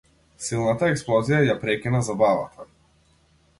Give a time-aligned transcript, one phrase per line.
[0.45, 2.69] Силната експлозија ја прекина забавата.